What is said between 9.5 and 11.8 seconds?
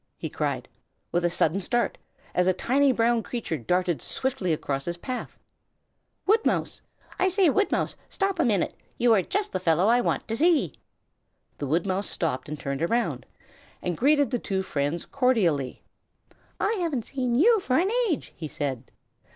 the fellow I want to see." The